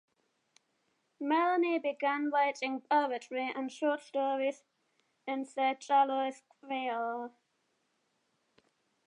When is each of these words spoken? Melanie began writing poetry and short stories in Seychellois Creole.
Melanie 1.19 1.77
began 1.77 2.31
writing 2.31 2.81
poetry 2.89 3.51
and 3.55 3.71
short 3.71 4.01
stories 4.01 4.63
in 5.27 5.45
Seychellois 5.45 6.41
Creole. 6.59 7.31